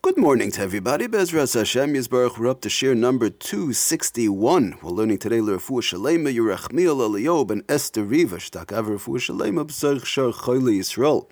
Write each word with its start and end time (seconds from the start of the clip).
Good 0.00 0.16
morning 0.16 0.52
to 0.52 0.60
everybody. 0.60 1.08
Bezras 1.08 1.54
Hashem 1.54 1.94
Yisbarach. 1.94 2.38
We're 2.38 2.46
up 2.48 2.60
to 2.60 2.68
shir 2.68 2.94
number 2.94 3.30
261. 3.30 4.78
We're 4.80 4.90
learning 4.90 5.18
today 5.18 5.40
L'Refuah 5.40 5.82
Shalema 5.82 6.32
Yerachmiel 6.32 7.00
Eliyob 7.00 7.50
and 7.50 7.64
Esther 7.68 8.04
Riva 8.04 8.36
Shtakav 8.36 8.86
Refuah 8.86 9.18
Shalema 9.18 9.66
B'Sarch 9.66 10.04
Shar 10.04 10.30
Choyle 10.30 10.78
Yisrael. 10.78 11.26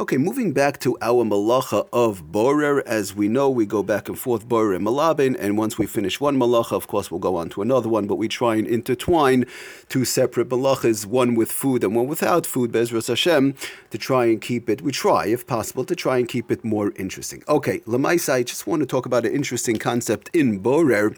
Okay, 0.00 0.16
moving 0.16 0.52
back 0.52 0.80
to 0.80 0.98
our 1.00 1.24
malacha 1.24 1.86
of 1.92 2.32
borer. 2.32 2.82
As 2.84 3.14
we 3.14 3.28
know, 3.28 3.48
we 3.48 3.64
go 3.64 3.80
back 3.84 4.08
and 4.08 4.18
forth 4.18 4.48
borer 4.48 4.74
and 4.74 4.84
malabin, 4.84 5.36
and 5.38 5.56
once 5.56 5.78
we 5.78 5.86
finish 5.86 6.20
one 6.20 6.36
malacha, 6.36 6.72
of 6.72 6.88
course, 6.88 7.12
we'll 7.12 7.20
go 7.20 7.36
on 7.36 7.48
to 7.50 7.62
another 7.62 7.88
one. 7.88 8.08
But 8.08 8.16
we 8.16 8.26
try 8.26 8.56
and 8.56 8.66
intertwine 8.66 9.44
two 9.88 10.04
separate 10.04 10.48
malachas, 10.48 11.06
one 11.06 11.36
with 11.36 11.52
food 11.52 11.84
and 11.84 11.94
one 11.94 12.08
without 12.08 12.44
food, 12.44 12.72
Bezras 12.72 13.06
Hashem, 13.06 13.54
to 13.90 13.96
try 13.96 14.24
and 14.24 14.40
keep 14.40 14.68
it. 14.68 14.82
We 14.82 14.90
try, 14.90 15.26
if 15.26 15.46
possible, 15.46 15.84
to 15.84 15.94
try 15.94 16.18
and 16.18 16.28
keep 16.28 16.50
it 16.50 16.64
more 16.64 16.92
interesting. 16.96 17.44
Okay, 17.48 17.78
lamaisa, 17.86 18.32
I 18.32 18.42
just 18.42 18.66
want 18.66 18.80
to 18.80 18.86
talk 18.86 19.06
about 19.06 19.24
an 19.24 19.32
interesting 19.32 19.76
concept 19.76 20.28
in 20.32 20.58
borer, 20.58 21.14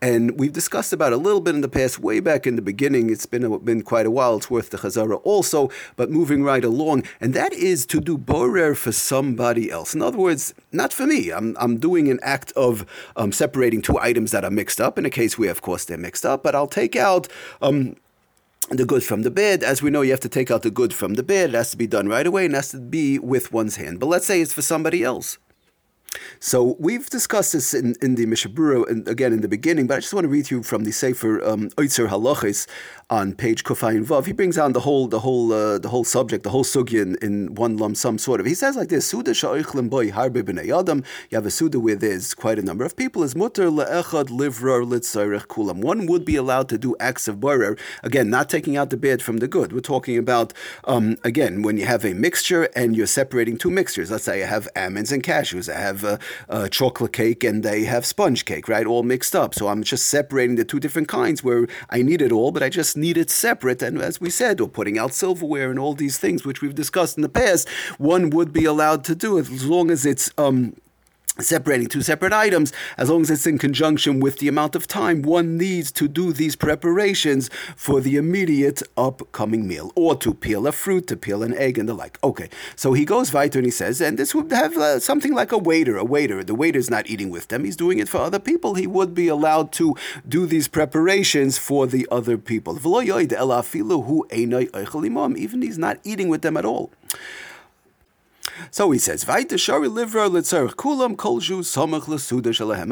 and 0.00 0.38
we've 0.38 0.52
discussed 0.52 0.92
about 0.92 1.12
a 1.12 1.16
little 1.16 1.40
bit 1.40 1.56
in 1.56 1.62
the 1.62 1.68
past, 1.68 1.98
way 1.98 2.20
back 2.20 2.46
in 2.46 2.54
the 2.54 2.62
beginning. 2.62 3.10
It's 3.10 3.26
been 3.26 3.42
a, 3.42 3.58
been 3.58 3.82
quite 3.82 4.06
a 4.06 4.10
while. 4.12 4.36
It's 4.36 4.48
worth 4.48 4.70
the 4.70 4.78
chazara 4.78 5.20
also, 5.24 5.68
but 5.96 6.12
moving 6.12 6.44
right 6.44 6.64
along, 6.64 7.02
and 7.20 7.34
that 7.34 7.52
is 7.52 7.84
to 7.86 8.00
do 8.00 8.19
borer 8.24 8.74
for 8.74 8.92
somebody 8.92 9.70
else. 9.70 9.94
In 9.94 10.02
other 10.02 10.18
words, 10.18 10.54
not 10.72 10.92
for 10.92 11.06
me. 11.06 11.30
I'm, 11.30 11.56
I'm 11.58 11.78
doing 11.78 12.10
an 12.10 12.20
act 12.22 12.52
of 12.52 12.86
um, 13.16 13.32
separating 13.32 13.82
two 13.82 13.98
items 13.98 14.30
that 14.30 14.44
are 14.44 14.50
mixed 14.50 14.80
up. 14.80 14.98
In 14.98 15.04
a 15.04 15.10
case 15.10 15.38
where, 15.38 15.50
of 15.50 15.62
course, 15.62 15.84
they're 15.84 15.98
mixed 15.98 16.26
up, 16.26 16.42
but 16.42 16.54
I'll 16.54 16.66
take 16.66 16.96
out. 16.96 17.28
Um, 17.60 17.96
the 18.68 18.86
good 18.86 19.02
from 19.02 19.22
the 19.22 19.32
bad. 19.32 19.64
As 19.64 19.82
we 19.82 19.90
know, 19.90 20.02
you 20.02 20.12
have 20.12 20.20
to 20.20 20.28
take 20.28 20.48
out 20.48 20.62
the 20.62 20.70
good 20.70 20.94
from 20.94 21.14
the 21.14 21.24
bad. 21.24 21.48
It 21.48 21.54
has 21.56 21.72
to 21.72 21.76
be 21.76 21.88
done 21.88 22.06
right 22.06 22.26
away 22.26 22.44
and 22.44 22.54
has 22.54 22.70
to 22.70 22.78
be 22.78 23.18
with 23.18 23.52
one's 23.52 23.76
hand. 23.76 23.98
But 23.98 24.06
let's 24.06 24.26
say 24.26 24.40
it's 24.40 24.52
for 24.52 24.62
somebody 24.62 25.02
else. 25.02 25.38
So 26.38 26.76
we've 26.78 27.08
discussed 27.08 27.52
this 27.52 27.74
in, 27.74 27.94
in 28.00 28.14
the 28.14 28.26
Mishabura, 28.26 28.88
and 28.88 29.06
again 29.06 29.32
in 29.32 29.42
the 29.42 29.48
beginning, 29.48 29.86
but 29.86 29.98
I 29.98 30.00
just 30.00 30.14
want 30.14 30.24
to 30.24 30.28
read 30.28 30.50
you 30.50 30.62
from 30.62 30.84
the 30.84 30.90
Sefer 30.92 31.44
um, 31.44 31.68
Oitzer 31.70 32.08
Halachis 32.08 32.66
on 33.10 33.34
page 33.34 33.64
Kufayin 33.64 34.04
Vav. 34.06 34.26
He 34.26 34.32
brings 34.32 34.56
on 34.56 34.72
the 34.72 34.80
whole 34.80 35.06
the 35.06 35.20
whole 35.20 35.52
uh, 35.52 35.78
the 35.78 35.88
whole 35.88 36.04
subject, 36.04 36.44
the 36.44 36.50
whole 36.50 36.64
sugya 36.64 37.02
in, 37.02 37.16
in, 37.16 37.54
one 37.54 37.76
lump 37.76 37.96
sum 37.96 38.18
sort 38.18 38.40
of. 38.40 38.46
He 38.46 38.54
says 38.54 38.76
like 38.76 38.88
this: 38.88 39.06
Suda 39.06 39.34
sha'oichlim 39.34 39.90
boy 39.90 40.10
harbe 40.10 40.42
b'nei 40.42 40.78
adam. 40.78 41.04
You 41.28 41.36
have 41.36 41.46
a 41.46 41.50
suda 41.50 41.78
where 41.78 41.96
there's 41.96 42.34
quite 42.34 42.58
a 42.58 42.62
number 42.62 42.84
of 42.84 42.96
people. 42.96 43.22
Is 43.22 43.36
mutter 43.36 43.64
le'echad 43.64 44.28
livrar 44.28 44.84
litzarech 44.84 45.46
kulam. 45.46 45.82
One 45.82 46.06
would 46.06 46.24
be 46.24 46.36
allowed 46.36 46.68
to 46.70 46.78
do 46.78 46.96
acts 47.00 47.28
of 47.28 47.40
borer. 47.40 47.76
Again, 48.02 48.30
not 48.30 48.48
taking 48.48 48.76
out 48.76 48.90
the 48.90 48.96
bad 48.96 49.22
from 49.22 49.38
the 49.38 49.48
good. 49.48 49.72
We're 49.72 49.80
talking 49.80 50.16
about 50.16 50.52
um, 50.84 51.16
again 51.24 51.62
when 51.62 51.76
you 51.76 51.86
have 51.86 52.04
a 52.04 52.14
mixture 52.14 52.64
and 52.74 52.96
you're 52.96 53.06
separating 53.06 53.58
two 53.58 53.70
mixtures. 53.70 54.10
Let's 54.10 54.24
say 54.24 54.42
I 54.42 54.46
have 54.46 54.68
almonds 54.74 55.12
and 55.12 55.22
cashews. 55.22 55.72
I 55.72 55.78
have 55.78 55.90
have 55.90 56.09
chocolate 56.70 57.12
cake 57.12 57.44
and 57.44 57.62
they 57.62 57.84
have 57.84 58.04
sponge 58.06 58.44
cake, 58.44 58.68
right? 58.68 58.86
All 58.86 59.02
mixed 59.02 59.34
up. 59.34 59.54
So 59.54 59.68
I'm 59.68 59.82
just 59.82 60.06
separating 60.06 60.56
the 60.56 60.64
two 60.64 60.80
different 60.80 61.08
kinds 61.08 61.44
where 61.44 61.66
I 61.90 62.02
need 62.02 62.22
it 62.22 62.32
all, 62.32 62.52
but 62.52 62.62
I 62.62 62.68
just 62.68 62.96
need 62.96 63.16
it 63.16 63.30
separate. 63.30 63.82
And 63.82 64.00
as 64.00 64.20
we 64.20 64.30
said, 64.30 64.60
or 64.60 64.68
putting 64.68 64.98
out 64.98 65.12
silverware 65.12 65.70
and 65.70 65.78
all 65.78 65.94
these 65.94 66.18
things, 66.18 66.44
which 66.44 66.62
we've 66.62 66.74
discussed 66.74 67.16
in 67.16 67.22
the 67.22 67.28
past, 67.28 67.68
one 67.98 68.30
would 68.30 68.52
be 68.52 68.64
allowed 68.64 69.04
to 69.04 69.14
do 69.14 69.38
as 69.38 69.64
long 69.64 69.90
as 69.90 70.06
it's. 70.06 70.30
Um, 70.38 70.74
separating 71.42 71.88
two 71.88 72.02
separate 72.02 72.32
items, 72.32 72.72
as 72.96 73.10
long 73.10 73.22
as 73.22 73.30
it's 73.30 73.46
in 73.46 73.58
conjunction 73.58 74.20
with 74.20 74.38
the 74.38 74.48
amount 74.48 74.74
of 74.74 74.86
time 74.86 75.22
one 75.22 75.56
needs 75.56 75.90
to 75.92 76.08
do 76.08 76.32
these 76.32 76.56
preparations 76.56 77.50
for 77.76 78.00
the 78.00 78.16
immediate 78.16 78.82
upcoming 78.96 79.66
meal, 79.66 79.92
or 79.94 80.14
to 80.16 80.34
peel 80.34 80.66
a 80.66 80.72
fruit, 80.72 81.06
to 81.06 81.16
peel 81.16 81.42
an 81.42 81.54
egg, 81.54 81.78
and 81.78 81.88
the 81.88 81.94
like. 81.94 82.18
Okay, 82.22 82.48
so 82.76 82.92
he 82.92 83.04
goes 83.04 83.32
weiter 83.32 83.58
and 83.58 83.66
he 83.66 83.70
says, 83.70 84.00
and 84.00 84.18
this 84.18 84.34
would 84.34 84.50
have 84.52 84.76
uh, 84.76 84.98
something 84.98 85.34
like 85.34 85.52
a 85.52 85.58
waiter. 85.58 85.96
A 85.96 86.04
waiter, 86.04 86.42
the 86.44 86.54
waiter's 86.54 86.90
not 86.90 87.08
eating 87.08 87.30
with 87.30 87.48
them; 87.48 87.64
he's 87.64 87.76
doing 87.76 87.98
it 87.98 88.08
for 88.08 88.18
other 88.18 88.38
people. 88.38 88.74
He 88.74 88.86
would 88.86 89.14
be 89.14 89.28
allowed 89.28 89.72
to 89.72 89.94
do 90.28 90.46
these 90.46 90.68
preparations 90.68 91.58
for 91.58 91.86
the 91.86 92.06
other 92.10 92.38
people. 92.38 92.78
Even 95.36 95.62
he's 95.62 95.78
not 95.78 95.98
eating 96.04 96.28
with 96.28 96.42
them 96.42 96.56
at 96.56 96.64
all. 96.64 96.90
So 98.70 98.90
he 98.90 98.98
says, 98.98 99.24
kulam 99.24 99.42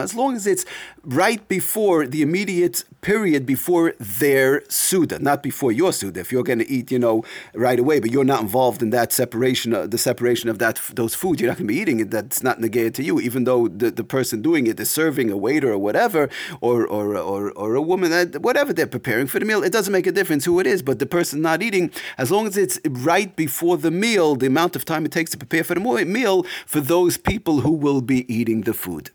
As 0.01 0.15
long 0.15 0.37
as 0.37 0.47
it's 0.47 0.65
right 1.05 1.49
before 1.49 2.07
the 2.07 2.23
immediate 2.23 2.85
period 3.01 3.47
before 3.47 3.95
their 3.99 4.63
suda, 4.69 5.19
not 5.19 5.43
before 5.43 5.73
your 5.73 5.93
suda. 5.93 6.21
If 6.21 6.33
you're 6.33 6.43
going 6.43 6.59
to 6.59 6.69
eat, 6.69 6.91
you 6.91 6.99
know, 6.99 7.25
right 7.55 7.79
away, 7.79 8.01
but 8.01 8.11
you're 8.11 8.25
not 8.25 8.41
involved 8.41 8.83
in 8.83 8.91
that 8.91 9.13
separation, 9.13 9.73
uh, 9.73 9.87
the 9.87 9.99
separation 9.99 10.49
of 10.49 10.59
that 10.59 10.81
those 10.95 11.15
foods, 11.15 11.41
you're 11.41 11.51
not 11.51 11.59
going 11.59 11.69
to 11.69 11.75
be 11.75 11.81
eating 11.81 12.01
it. 12.01 12.11
That's 12.11 12.43
not 12.43 12.61
negated 12.61 12.95
to 12.97 13.03
you, 13.05 13.21
even 13.21 13.45
though 13.45 13.69
the, 13.69 13.91
the 13.91 14.05
person 14.05 14.43
doing 14.43 14.67
it 14.67 14.81
is 14.81 14.91
serving 14.91 15.31
a 15.31 15.37
waiter 15.37 15.73
or 15.73 15.79
whatever, 15.79 16.29
or 16.61 16.87
or 16.87 17.17
or, 17.17 17.51
or 17.53 17.75
a 17.75 17.83
woman, 17.83 18.13
uh, 18.13 18.27
whatever 18.41 18.73
they're 18.73 18.87
preparing 18.87 19.27
for 19.27 19.39
the 19.39 19.45
meal. 19.45 19.63
It 19.63 19.73
doesn't 19.73 19.93
make 19.93 20.07
a 20.07 20.13
difference 20.13 20.45
who 20.45 20.59
it 20.61 20.67
is, 20.67 20.83
but 20.83 20.99
the 20.99 21.07
person 21.07 21.41
not 21.41 21.63
eating, 21.63 21.91
as 22.17 22.31
long 22.31 22.47
as 22.47 22.57
it's 22.57 22.81
right 22.89 23.35
before 23.37 23.77
the 23.77 23.91
meal, 23.91 24.35
the 24.35 24.47
amount 24.47 24.77
of 24.77 24.85
time 24.85 25.05
it 25.05 25.13
takes 25.13 25.31
to 25.33 25.39
prepare 25.39 25.58
for 25.65 25.75
the 25.75 26.05
meal 26.05 26.45
for 26.67 26.81
those 26.81 27.17
people 27.17 27.61
who 27.61 27.71
will 27.71 28.01
be 28.01 28.33
eating 28.33 28.63
the 28.63 28.75
food. 28.75 29.11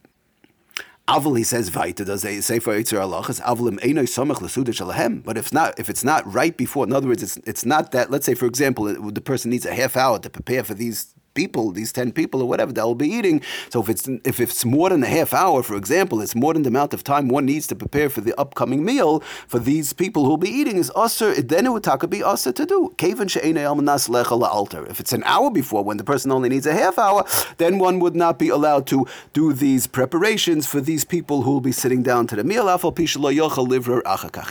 Avil, 1.07 1.33
he 1.33 1.43
says, 1.43 1.69
Vaita 1.69 2.05
does 2.05 2.21
they 2.21 2.39
say 2.39 2.59
for 2.59 2.73
Yitzhar 2.73 3.01
Alachas, 3.01 3.41
Avlim 3.41 3.77
Einoi 3.81 4.03
Samach 4.07 4.37
Lasuda 4.37 4.69
Shalahem. 4.69 5.21
But 5.21 5.37
if 5.37 5.51
not, 5.51 5.77
if 5.77 5.89
it's 5.89 6.03
not 6.05 6.31
right 6.31 6.55
before, 6.55 6.85
in 6.85 6.93
other 6.93 7.09
words, 7.09 7.21
it's 7.21 7.35
it's 7.45 7.65
not 7.65 7.91
that. 7.91 8.09
Let's 8.09 8.25
say, 8.25 8.35
for 8.35 8.45
example, 8.45 8.85
the 9.11 9.19
person 9.19 9.51
needs 9.51 9.65
a 9.65 9.73
half 9.73 9.97
hour 9.97 10.17
to 10.19 10.29
prepare 10.29 10.63
for 10.63 10.73
these 10.73 11.13
people, 11.33 11.71
these 11.71 11.91
10 11.91 12.11
people 12.11 12.41
or 12.41 12.47
whatever 12.47 12.71
they'll 12.71 12.95
be 12.95 13.07
eating. 13.07 13.41
So 13.69 13.81
if 13.81 13.89
it's 13.89 14.07
if 14.23 14.39
it's 14.39 14.65
more 14.65 14.89
than 14.89 15.03
a 15.03 15.07
half 15.07 15.33
hour, 15.33 15.63
for 15.63 15.75
example, 15.75 16.21
it's 16.21 16.35
more 16.35 16.53
than 16.53 16.63
the 16.63 16.69
amount 16.69 16.93
of 16.93 17.03
time 17.03 17.27
one 17.27 17.45
needs 17.45 17.67
to 17.67 17.75
prepare 17.75 18.09
for 18.09 18.21
the 18.21 18.37
upcoming 18.39 18.83
meal 18.83 19.19
for 19.47 19.59
these 19.59 19.93
people 19.93 20.25
who'll 20.25 20.37
be 20.37 20.49
eating 20.49 20.77
is 20.77 20.91
usher, 20.95 21.33
then 21.41 21.65
it 21.65 21.71
would 21.71 21.83
taka 21.83 22.07
be 22.07 22.23
usher 22.23 22.51
to 22.51 22.65
do. 22.65 22.93
If 22.99 24.99
it's 24.99 25.13
an 25.13 25.23
hour 25.25 25.51
before 25.51 25.83
when 25.83 25.97
the 25.97 26.03
person 26.03 26.31
only 26.31 26.49
needs 26.49 26.65
a 26.65 26.73
half 26.73 26.97
hour, 26.97 27.25
then 27.57 27.79
one 27.79 27.99
would 27.99 28.15
not 28.15 28.39
be 28.39 28.49
allowed 28.49 28.87
to 28.87 29.05
do 29.33 29.53
these 29.53 29.87
preparations 29.87 30.67
for 30.67 30.81
these 30.81 31.05
people 31.05 31.43
who'll 31.43 31.61
be 31.61 31.71
sitting 31.71 32.03
down 32.03 32.27
to 32.27 32.35
the 32.35 32.43
meal. 32.43 32.63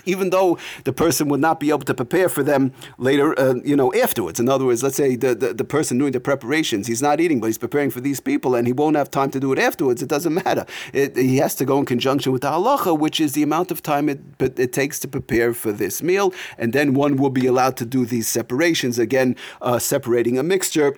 Even 0.06 0.30
though 0.30 0.58
the 0.84 0.92
person 0.92 1.28
would 1.28 1.40
not 1.40 1.60
be 1.60 1.70
able 1.70 1.80
to 1.80 1.94
prepare 1.94 2.28
for 2.28 2.42
them 2.42 2.72
later, 2.98 3.38
uh, 3.38 3.54
you 3.64 3.76
know, 3.76 3.92
afterwards. 3.94 4.40
In 4.40 4.48
other 4.48 4.64
words, 4.64 4.82
let's 4.82 4.96
say 4.96 5.16
the, 5.16 5.34
the, 5.34 5.54
the 5.54 5.64
person 5.64 5.98
doing 5.98 6.12
the 6.12 6.20
preparation 6.20 6.71
He's 6.72 7.02
not 7.02 7.20
eating, 7.20 7.40
but 7.40 7.46
he's 7.46 7.58
preparing 7.58 7.90
for 7.90 8.00
these 8.00 8.20
people, 8.20 8.54
and 8.54 8.66
he 8.66 8.72
won't 8.72 8.96
have 8.96 9.10
time 9.10 9.30
to 9.30 9.40
do 9.40 9.52
it 9.52 9.58
afterwards. 9.58 10.02
It 10.02 10.08
doesn't 10.08 10.34
matter. 10.34 10.66
It, 10.92 11.16
he 11.16 11.36
has 11.38 11.54
to 11.56 11.64
go 11.64 11.78
in 11.78 11.86
conjunction 11.86 12.32
with 12.32 12.42
the 12.42 12.50
halacha, 12.50 12.98
which 12.98 13.20
is 13.20 13.32
the 13.32 13.42
amount 13.42 13.70
of 13.70 13.82
time 13.82 14.08
it, 14.08 14.20
it 14.40 14.72
takes 14.72 14.98
to 15.00 15.08
prepare 15.08 15.52
for 15.54 15.72
this 15.72 16.02
meal, 16.02 16.32
and 16.58 16.72
then 16.72 16.94
one 16.94 17.16
will 17.16 17.30
be 17.30 17.46
allowed 17.46 17.76
to 17.78 17.84
do 17.84 18.06
these 18.06 18.28
separations 18.28 18.98
again, 18.98 19.36
uh, 19.60 19.78
separating 19.78 20.38
a 20.38 20.42
mixture, 20.42 20.96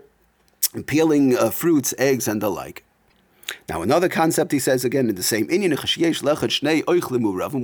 peeling 0.86 1.36
uh, 1.36 1.50
fruits, 1.50 1.94
eggs, 1.98 2.28
and 2.28 2.40
the 2.40 2.50
like. 2.50 2.84
Now, 3.66 3.80
another 3.80 4.10
concept 4.10 4.52
he 4.52 4.58
says 4.58 4.84
again 4.84 5.08
in 5.08 5.14
the 5.14 5.22
same 5.22 5.48
inyan, 5.48 5.74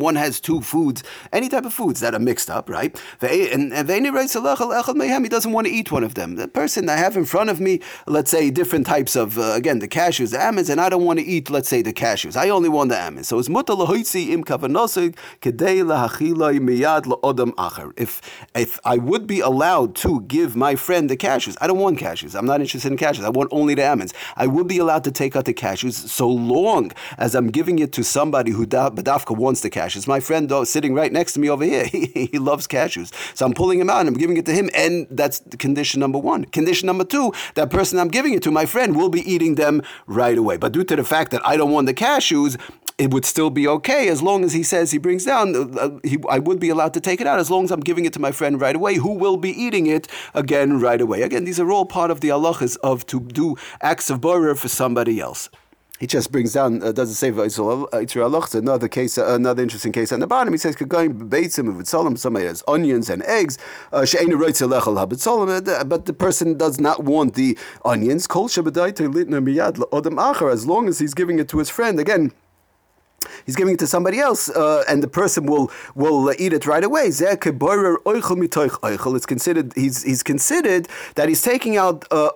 one 0.01 0.17
has 0.17 0.41
two 0.41 0.63
foods, 0.63 1.03
any 1.33 1.49
type 1.51 1.67
of 1.67 1.75
foods 1.75 2.01
that 2.01 2.15
are 2.15 2.19
mixed 2.19 2.49
up, 2.49 2.71
right? 2.71 2.99
And 3.21 3.73
he 3.73 5.29
doesn't 5.29 5.53
want 5.53 5.67
to 5.67 5.73
eat 5.73 5.93
one 5.93 6.03
of 6.03 6.15
them. 6.15 6.37
The 6.37 6.49
person 6.49 6.89
I 6.89 6.97
have 6.97 7.19
in 7.19 7.27
front 7.27 7.51
of 7.51 7.61
me, 7.61 7.81
let's 8.07 8.31
say 8.31 8.51
different 8.51 8.87
types 8.87 9.15
of, 9.15 9.39
uh, 9.39 9.53
again, 9.53 9.81
the 9.81 9.89
cashews, 9.89 10.31
the 10.31 10.43
almonds, 10.43 10.71
and 10.71 10.81
I 10.81 10.89
don't 10.89 11.05
want 11.05 11.19
to 11.19 11.25
eat, 11.25 11.51
let's 11.51 11.69
say, 11.69 11.83
the 11.83 11.93
cashews. 11.93 12.35
I 12.35 12.49
only 12.49 12.71
want 12.71 12.91
the 12.91 12.99
almonds. 12.99 13.29
So 13.29 13.39
it's 13.39 13.51
if 17.97 18.21
if 18.55 18.81
I 18.85 18.97
would 18.97 19.27
be 19.27 19.41
allowed 19.41 19.95
to 19.97 20.21
give 20.23 20.57
my 20.57 20.77
friend 20.77 21.11
the 21.11 21.17
cashews, 21.17 21.57
I 21.61 21.67
don't 21.67 21.79
want 21.79 21.99
cashews. 21.99 22.35
I'm 22.35 22.47
not 22.47 22.61
interested 22.61 22.91
in 22.91 22.97
cashews. 22.97 23.25
I 23.25 23.31
want 23.31 23.51
only 23.53 23.75
the 23.75 23.87
almonds. 23.87 24.15
I 24.37 24.47
would 24.47 24.67
be 24.67 24.79
allowed 24.79 25.05
to 25.05 25.11
take 25.11 25.37
out 25.37 25.45
the 25.45 25.55
cashews 25.55 25.90
so 25.97 26.29
long 26.29 26.93
as 27.19 27.35
I'm 27.35 27.49
giving 27.49 27.79
it 27.79 27.93
to 27.93 28.03
somebody 28.03 28.51
who 28.51 28.67
Badafka 28.67 29.37
wants 29.37 29.61
the 29.61 29.71
cashews. 29.71 30.07
My 30.07 30.21
friend 30.21 30.49
though, 30.49 30.65
sitting 30.65 30.95
right 30.95 31.13
next 31.13 31.35
to 31.35 31.41
me 31.41 31.49
over 31.49 31.65
here, 31.65 31.85
he, 31.87 32.29
he 32.33 32.39
loves 32.39 32.67
cashews. 32.67 33.13
So 33.37 33.47
I'm 33.47 33.55
pulling 33.55 33.81
him 33.81 33.91
out 33.91 34.01
and 34.01 34.09
I'm 34.09 34.15
giving 34.15 34.37
it 34.37 34.47
to 34.47 34.53
him, 34.53 34.71
and 34.75 35.07
that's 35.11 35.43
condition 35.59 36.01
number 36.01 36.19
one. 36.19 36.45
Condition 36.47 36.87
number 36.87 37.05
two, 37.05 37.33
that 37.55 37.71
person 37.71 37.99
I'm 37.99 38.09
giving 38.09 38.35
it 38.35 38.43
to, 38.45 38.51
my 38.51 38.67
friend, 38.67 38.97
will 38.97 39.09
be 39.09 39.21
eating 39.31 39.55
them 39.55 39.83
right 40.07 40.37
away. 40.37 40.57
But 40.57 40.73
due 40.73 40.85
to 40.85 40.97
the 40.97 41.05
fact 41.05 41.31
that 41.33 41.47
I 41.47 41.57
don't 41.57 41.71
want 41.71 41.87
the 41.87 41.95
cashews, 41.95 42.59
it 43.01 43.13
would 43.15 43.25
still 43.25 43.49
be 43.49 43.67
okay 43.67 44.09
as 44.09 44.21
long 44.21 44.45
as 44.45 44.53
he 44.53 44.63
says 44.63 44.91
he 44.91 44.99
brings 44.99 45.25
down. 45.25 45.57
Uh, 45.57 45.81
uh, 45.81 45.99
he, 46.05 46.19
I 46.29 46.39
would 46.39 46.61
be 46.61 46.69
allowed 46.69 46.93
to 46.95 47.01
take 47.01 47.21
it 47.21 47.27
out 47.27 47.39
as 47.39 47.51
long 47.51 47.65
as 47.65 47.71
I'm 47.71 47.81
giving 47.81 48.05
it 48.05 48.13
to 48.13 48.21
my 48.21 48.31
friend 48.31 48.61
right 48.61 48.77
away, 48.77 48.97
who 48.97 49.15
will 49.15 49.39
be 49.39 49.51
eating 49.51 49.87
it 49.87 50.07
again 50.35 50.81
right 50.81 51.01
away. 51.01 51.23
Again, 51.23 51.45
these 51.45 51.59
are 51.59 51.71
all 51.71 51.87
part 51.87 52.11
of 52.11 52.21
the 52.21 52.29
halachas 52.29 52.77
of 52.83 53.07
to 53.07 53.21
do 53.21 53.57
acts 53.81 54.11
of 54.11 54.21
borer 54.21 54.55
for 54.55 54.69
somebody 54.69 55.19
else. 55.19 55.49
He 56.01 56.07
just 56.07 56.33
brings 56.33 56.55
down 56.55 56.83
uh, 56.83 56.91
doesn't 56.93 57.15
say 57.15 57.31
another 58.55 58.89
case 58.89 59.19
uh, 59.19 59.35
another 59.35 59.63
interesting 59.63 59.93
case 59.93 60.11
on 60.13 60.21
the 60.21 60.27
bottom. 60.27 60.53
He 60.53 60.59
says 60.59 60.75
going 60.75 61.15
beitzim 61.29 61.77
with 61.77 61.87
solemn 61.87 62.17
somebody 62.17 62.47
has 62.47 62.65
onions 62.67 63.11
and 63.11 63.23
eggs 63.25 63.59
uh, 63.93 64.01
uh, 64.01 65.85
but 65.85 66.07
the 66.07 66.15
person 66.19 66.57
does 66.57 66.81
not 66.81 67.05
want 67.05 67.35
the 67.35 67.57
onions. 67.85 68.27
As 70.51 70.67
long 70.67 70.89
as 70.89 70.99
he's 70.99 71.15
giving 71.15 71.39
it 71.39 71.49
to 71.51 71.59
his 71.59 71.69
friend. 71.71 72.01
Again 72.01 72.33
he's 73.47 73.57
giving 73.57 73.75
it 73.75 73.79
to 73.81 73.87
somebody 73.87 74.19
else, 74.19 74.49
uh, 74.51 74.85
and 74.89 75.03
the 75.03 75.09
person 75.09 75.47
will 75.47 75.71
will 75.95 76.29
uh, 76.29 76.35
eat 76.39 76.53
it 76.53 76.67
right 76.67 76.85
away. 76.85 77.05
It's 77.07 77.21
considered 79.27 79.73
he's 79.75 80.03
he's 80.03 80.23
considered 80.23 80.89
that 81.15 81.29
he's 81.29 81.43
taking 81.43 81.77
out 81.77 82.05
uh, 82.11 82.31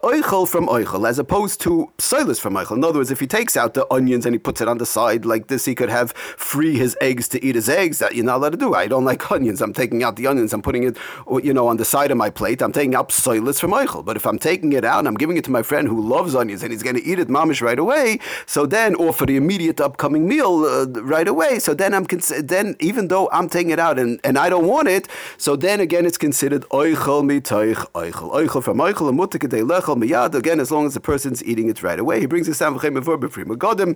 from 0.46 0.66
oichel 0.68 1.08
as 1.08 1.18
opposed 1.18 1.60
to 1.62 1.90
psoilus 1.98 2.40
from 2.40 2.54
oichel. 2.54 2.76
In 2.76 2.84
other 2.84 2.98
words, 2.98 3.10
if 3.10 3.20
he 3.20 3.26
takes 3.26 3.56
out 3.56 3.74
the 3.74 3.86
onions 3.92 4.26
and 4.26 4.34
he 4.34 4.38
puts 4.38 4.60
it 4.60 4.68
on 4.68 4.78
the 4.78 4.86
side 4.86 5.24
like 5.24 5.48
this, 5.48 5.64
he 5.64 5.74
could 5.74 5.90
have 5.90 6.12
free 6.12 6.76
his 6.76 6.96
eggs 7.00 7.28
to 7.28 7.44
eat 7.44 7.54
his 7.54 7.68
eggs. 7.68 7.98
That 7.98 8.14
you're 8.14 8.24
not 8.24 8.36
allowed 8.36 8.52
to 8.52 8.58
do. 8.58 8.74
I 8.74 8.86
don't 8.86 9.04
like 9.04 9.30
onions. 9.36 9.60
I'm 9.60 9.72
taking 9.72 10.02
out 10.02 10.16
the 10.16 10.26
onions. 10.26 10.52
I'm 10.52 10.62
putting 10.62 10.84
it, 10.84 10.96
you 11.42 11.52
know, 11.52 11.68
on 11.68 11.76
the 11.76 11.84
side 11.84 12.10
of 12.10 12.16
my 12.16 12.30
plate. 12.30 12.62
I'm 12.62 12.72
taking 12.72 12.94
out 12.94 13.10
psoilus 13.10 13.60
from 13.60 13.72
oichel. 13.72 14.04
But 14.04 14.16
if 14.16 14.26
I'm 14.26 14.38
taking 14.38 14.72
it 14.72 14.84
out 14.84 15.00
and 15.00 15.08
I'm 15.08 15.14
giving 15.14 15.36
it 15.36 15.44
to 15.44 15.50
my 15.50 15.62
friend 15.62 15.88
who 15.88 16.00
loves 16.00 16.34
onions 16.34 16.62
and 16.62 16.72
he's 16.72 16.82
going 16.82 16.96
to 16.96 17.04
eat 17.04 17.18
it 17.18 17.28
mamish 17.28 17.60
right 17.62 17.78
away, 17.78 18.18
so 18.46 18.66
then 18.66 18.94
or 18.94 19.12
for 19.12 19.26
the 19.26 19.36
immediate 19.36 19.80
upcoming 19.80 20.28
meal. 20.28 20.73
Uh, 20.74 20.86
right 21.14 21.28
away. 21.28 21.60
So 21.60 21.72
then 21.72 21.94
I'm 21.94 22.04
cons- 22.04 22.42
then 22.52 22.74
even 22.80 23.06
though 23.06 23.28
I'm 23.32 23.48
taking 23.48 23.70
it 23.70 23.78
out 23.78 23.96
and, 23.96 24.20
and 24.24 24.36
I 24.36 24.48
don't 24.48 24.66
want 24.66 24.88
it, 24.88 25.06
so 25.36 25.54
then 25.54 25.78
again 25.78 26.04
it's 26.04 26.18
considered 26.18 26.62
oichel 26.70 27.22
mitoich 27.30 27.82
oichel 27.92 28.28
oichel 28.38 28.62
from 28.66 28.78
oichel 28.78 29.08
and 29.08 29.18
lechel 29.18 29.96
miyad 30.02 30.34
again 30.34 30.58
as 30.58 30.70
long 30.72 30.84
as 30.86 30.94
the 30.94 31.00
person's 31.00 31.44
eating 31.44 31.68
it 31.68 31.82
right 31.84 32.00
away. 32.00 32.18
He 32.18 32.26
brings 32.26 32.46
this 32.48 32.58
down 32.58 32.76
godim. 32.76 33.90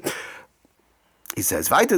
He 1.34 1.42
says, 1.42 1.70
"Weiter 1.70 1.96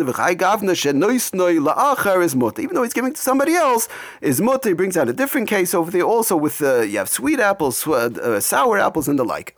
is 2.23 2.37
mutter." 2.37 2.63
Even 2.63 2.75
though 2.75 2.83
he's 2.83 2.93
giving 2.93 3.13
to 3.15 3.21
somebody 3.21 3.55
else, 3.55 3.89
is 4.21 4.41
mutter. 4.41 4.71
He 4.71 4.75
brings 4.75 4.97
out 4.97 5.09
a 5.09 5.13
different 5.13 5.49
case 5.49 5.75
over 5.75 5.91
there 5.91 6.03
also 6.03 6.37
with 6.37 6.61
uh, 6.63 6.81
you 6.81 6.99
have 6.99 7.09
sweet 7.09 7.41
apples, 7.41 7.87
uh, 7.87 8.41
sour 8.41 8.79
apples, 8.79 9.09
and 9.09 9.19
the 9.19 9.25
like 9.25 9.57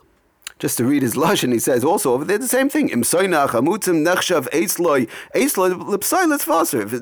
just 0.59 0.77
to 0.77 0.85
read 0.85 1.01
his 1.01 1.17
lush, 1.17 1.43
and 1.43 1.53
he 1.53 1.59
says 1.59 1.83
also 1.83 2.13
over 2.13 2.25
there 2.25 2.37
the 2.37 2.47
same 2.47 2.69
thing. 2.69 2.89
If 2.89 3.11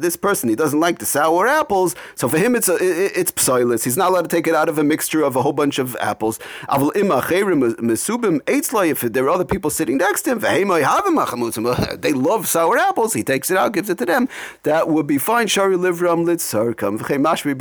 this 0.01 0.15
person 0.15 0.49
he 0.49 0.55
doesn't 0.55 0.79
like 0.79 0.99
the 0.99 1.05
sour 1.05 1.47
apples, 1.47 1.95
so 2.15 2.27
for 2.27 2.37
him 2.37 2.55
it's 2.55 2.69
a, 2.69 2.75
it, 2.75 3.11
it's 3.15 3.31
psilis. 3.31 3.83
He's 3.83 3.97
not 3.97 4.11
allowed 4.11 4.23
to 4.23 4.35
take 4.35 4.47
it 4.47 4.55
out 4.55 4.69
of 4.69 4.77
a 4.77 4.83
mixture 4.83 5.23
of 5.23 5.35
a 5.35 5.41
whole 5.41 5.53
bunch 5.53 5.79
of 5.79 5.95
apples. 5.99 6.39
If 6.69 9.13
there 9.13 9.25
are 9.25 9.29
other 9.29 9.45
people 9.45 9.69
sitting 9.69 9.97
next 9.97 10.21
to 10.23 10.31
him, 10.31 10.39
they 12.01 12.13
love 12.13 12.47
sour 12.47 12.77
apples. 12.77 13.13
He 13.13 13.23
takes 13.23 13.51
it 13.51 13.57
out, 13.57 13.73
gives 13.73 13.89
it 13.89 13.97
to 13.99 14.05
them. 14.05 14.27
That 14.63 14.89
would 14.89 15.07
be 15.07 15.17
fine. 15.17 15.47
Shari 15.47 15.75
livram 15.75 16.25
litzarkam. 16.25 16.99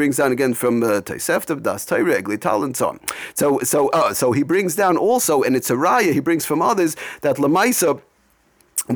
Brings 0.00 0.16
down 0.16 0.32
again 0.32 0.54
from 0.54 0.82
uh, 0.82 1.00
das 1.00 1.84
so 1.84 2.86
on. 2.86 3.00
So 3.34 3.58
so 3.60 3.88
uh, 3.88 4.14
so 4.14 4.32
he 4.32 4.42
brings 4.42 4.76
down 4.76 4.96
also, 4.96 5.42
and 5.42 5.56
it's 5.56 5.70
a 5.70 5.76
raya 5.80 6.12
he 6.12 6.20
brings 6.20 6.44
from 6.46 6.60
others 6.62 6.96
that 7.22 7.36
Lamaisa 7.36 8.00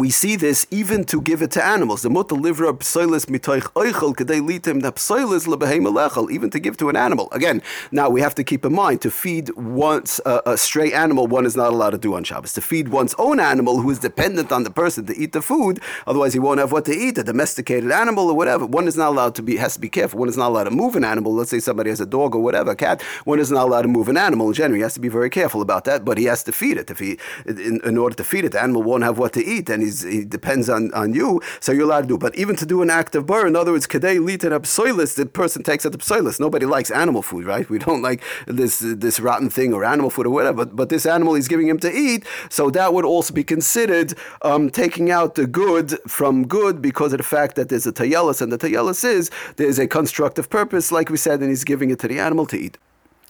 we 0.01 0.11
see 0.11 0.37
this 0.37 0.67
even 0.71 1.05
to 1.05 1.21
give 1.21 1.43
it 1.43 1.51
to 1.53 1.65
animals. 1.65 2.03
The 2.03 2.11
mutter 2.11 2.35
livra 2.35 2.73
psoilis 2.79 3.27
mitoich 3.27 3.63
oichel 3.75 4.15
kadei 4.15 4.41
litim 4.41 4.83
the 4.83 4.93
psoilis 4.93 5.47
lebehem 5.47 5.87
lechel, 5.87 6.31
even 6.31 6.51
to 6.51 6.59
give 6.59 6.77
to 6.79 6.89
an 6.89 6.97
animal. 6.97 7.29
Again, 7.33 7.63
now 7.93 8.09
we 8.11 8.21
have 8.21 8.35
to 8.35 8.45
keep 8.45 8.65
in 8.65 8.75
mind 8.75 9.01
to 9.03 9.11
feed 9.11 9.51
once 9.57 10.21
a 10.27 10.57
stray 10.57 10.93
animal, 10.93 11.27
one 11.27 11.47
is 11.47 11.57
not 11.57 11.73
allowed 11.73 11.91
to 11.91 11.99
do 11.99 12.15
on 12.15 12.25
Shabbos. 12.25 12.53
To 12.55 12.61
feed 12.61 12.89
one's 12.89 13.15
own 13.19 13.39
animal, 13.39 13.81
who 13.81 13.91
is 13.91 13.99
dependent 13.99 14.53
on 14.53 14.65
the 14.65 14.71
person 14.71 15.07
to 15.07 15.17
eat 15.17 15.33
the 15.33 15.43
food, 15.43 15.81
otherwise 16.07 16.33
he 16.33 16.39
won't 16.39 16.61
have 16.61 16.73
what 16.73 16.85
to 16.87 16.93
eat. 16.93 17.19
A 17.19 17.25
domesticated 17.25 17.91
animal 17.91 18.29
or 18.29 18.35
whatever, 18.35 18.67
one 18.67 18.89
is 18.89 18.97
not 18.97 19.09
allowed 19.09 19.35
to 19.37 19.43
be 19.43 19.57
has 19.57 19.75
to 19.75 19.81
be 19.81 19.89
careful. 19.89 20.19
One 20.19 20.29
is 20.29 20.37
not 20.37 20.49
allowed 20.49 20.65
to 20.65 20.71
move 20.71 20.97
an 20.97 21.05
animal. 21.05 21.33
Let's 21.35 21.51
say 21.51 21.61
somebody 21.61 21.91
has 21.91 22.01
a 22.01 22.07
dog 22.07 22.35
or 22.35 22.43
whatever, 22.43 22.73
a 22.73 22.77
cat. 22.77 23.03
One 23.25 23.39
is 23.39 23.51
not 23.51 23.65
allowed 23.65 23.83
to 23.83 23.89
move 23.89 24.09
an 24.09 24.17
animal. 24.17 24.49
In 24.49 24.55
general, 24.55 24.77
he 24.77 24.83
has 24.83 24.95
to 24.95 25.01
be 25.01 25.09
very 25.09 25.31
careful 25.31 25.63
about 25.63 25.85
that. 25.85 26.05
But 26.05 26.19
he 26.19 26.25
has 26.25 26.43
to 26.45 26.53
feed 26.53 26.79
it. 26.79 26.91
If 26.91 26.99
he, 26.99 27.19
in, 27.47 27.81
in 27.85 27.97
order 27.97 28.17
to 28.17 28.25
feed 28.25 28.45
it, 28.45 28.53
the 28.53 28.63
animal 28.63 28.83
won't 28.83 29.05
have 29.05 29.19
what 29.19 29.33
to 29.35 29.45
eat, 29.45 29.71
and 29.71 29.84
he's, 29.85 30.03
he 30.03 30.25
depends 30.25 30.69
on, 30.69 30.93
on 30.95 31.15
you, 31.15 31.41
so 31.61 31.73
you're 31.73 31.85
allowed 31.85 32.03
to 32.03 32.09
do. 32.09 32.19
But 32.19 32.35
even 32.37 32.57
to 32.57 32.67
do 32.67 32.83
an 32.83 32.91
act 32.91 33.15
of 33.15 33.27
bar, 33.27 33.47
in 33.47 33.57
other 33.57 33.73
words, 33.73 33.87
kadei 33.87 34.19
litin 34.19 34.53
psoilis, 34.61 35.15
the 35.15 35.27
person 35.27 35.63
takes 35.63 35.85
out 35.87 35.93
the 35.93 35.99
psoilis. 35.99 36.41
Nobody 36.41 36.67
likes 36.67 36.91
animal 36.91 37.23
food, 37.23 37.45
right? 37.45 37.69
We 37.69 37.79
don't 37.79 38.03
like 38.03 38.23
this 38.47 38.81
this 38.81 39.21
rotten 39.21 39.51
thing 39.51 39.73
or 39.73 39.85
animal 39.85 40.11
food 40.11 40.27
or 40.27 40.31
whatever. 40.31 40.65
But, 40.65 40.77
but 40.77 40.89
this 40.89 41.07
animal 41.07 41.35
he's 41.35 41.49
giving 41.49 41.69
him 41.69 41.79
to 41.81 41.93
eat, 41.93 42.25
so 42.49 42.71
that 42.71 42.93
would 42.95 43.05
also 43.05 43.33
be 43.35 43.45
considered 43.45 44.15
um, 44.43 44.71
taking 44.71 45.11
out 45.11 45.35
the 45.35 45.47
good 45.47 45.99
from 46.09 46.47
good 46.47 46.81
because 46.83 47.13
of 47.13 47.19
the 47.19 47.25
fact 47.25 47.57
that 47.57 47.69
there's 47.69 47.87
a 47.87 47.93
tayelis, 47.93 48.41
and 48.41 48.53
the 48.53 48.59
tayelis 48.59 49.05
is 49.05 49.31
there's 49.57 49.79
a 49.79 49.87
constructive 49.87 50.49
purpose, 50.51 50.91
like 50.93 51.09
we 51.11 51.17
said, 51.17 51.41
and 51.41 51.51
he's 51.51 51.65
giving 51.65 51.91
it 51.91 51.99
to 52.01 52.09
the 52.09 52.19
animal 52.19 52.47
to 52.47 52.57
eat. 52.57 52.79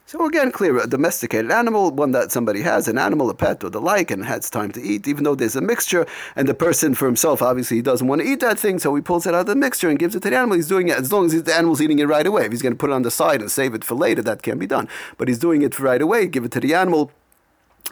So 0.07 0.27
again, 0.27 0.53
clear, 0.53 0.77
a 0.79 0.87
domesticated 0.87 1.51
animal, 1.51 1.91
one 1.91 2.13
that 2.13 2.31
somebody 2.31 2.61
has, 2.61 2.89
an 2.89 2.99
animal, 2.99 3.31
a 3.31 3.35
pet, 3.35 3.65
or 3.65 3.71
the 3.71 3.81
like, 3.81 4.11
and 4.11 4.23
has 4.27 4.51
time 4.51 4.71
to 4.73 4.83
eat, 4.83 5.09
even 5.09 5.25
though 5.25 5.35
there's 5.35 5.57
a 5.57 5.63
mixture, 5.63 6.05
and 6.37 6.47
the 6.47 6.53
person 6.53 6.95
for 6.95 7.07
himself, 7.07 7.41
obviously, 7.41 7.79
he 7.79 7.83
doesn't 7.83 8.07
want 8.07 8.21
to 8.21 8.29
eat 8.29 8.41
that 8.41 8.59
thing, 8.59 8.79
so 8.79 8.95
he 8.95 9.01
pulls 9.01 9.27
it 9.27 9.35
out 9.35 9.41
of 9.41 9.47
the 9.47 9.57
mixture 9.57 9.89
and 9.89 9.99
gives 9.99 10.15
it 10.15 10.21
to 10.21 10.29
the 10.29 10.37
animal. 10.37 10.57
He's 10.57 10.69
doing 10.69 10.89
it 10.89 10.99
as 10.99 11.11
long 11.11 11.25
as 11.25 11.43
the 11.43 11.55
animal's 11.55 11.81
eating 11.81 12.01
it 12.01 12.05
right 12.05 12.27
away. 12.27 12.45
If 12.45 12.53
he's 12.53 12.61
going 12.61 12.75
to 12.75 12.79
put 12.79 12.91
it 12.91 12.93
on 12.93 13.01
the 13.01 13.11
side 13.11 13.41
and 13.41 13.51
save 13.51 13.73
it 13.73 13.83
for 13.83 13.95
later, 13.95 14.21
that 14.21 14.43
can 14.43 14.59
be 14.59 14.67
done. 14.67 14.89
But 15.17 15.29
he's 15.29 15.39
doing 15.39 15.63
it 15.63 15.81
right 15.81 16.03
away, 16.03 16.27
give 16.27 16.45
it 16.45 16.53
to 16.53 16.61
the 16.61 16.75
animal. 16.75 17.11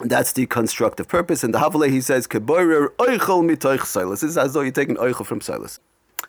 That's 0.03 0.33
the 0.33 0.45
constructive 0.45 1.09
purpose. 1.09 1.43
And 1.43 1.55
the 1.55 1.61
Havale, 1.61 1.89
he 1.89 2.03
says, 2.03 2.27
This 2.27 4.23
is 4.23 4.39
as 4.39 4.53
though 4.53 4.61
you're 4.61 4.71
taking 4.71 4.97
oichel 4.97 5.25
from 5.25 5.41
psoilis. 5.41 5.79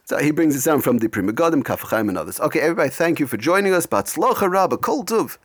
So 0.06 0.18
he 0.18 0.32
brings 0.32 0.56
it 0.56 0.64
down 0.70 0.82
from 0.82 1.00
the 1.00 1.10
Pri 1.10 1.24
Megadim, 1.24 1.66
Kaf 1.66 1.92
and 1.92 2.18
others. 2.18 2.40
Okay, 2.40 2.62
everybody, 2.62 2.90
thank 2.90 3.20
you 3.20 3.28
for 3.28 3.38
joining 3.38 3.74
us. 3.74 3.86
Batzlocha 3.86 4.50
Rabba, 4.50 4.78
Kol 4.78 5.04
Tuv. 5.04 5.38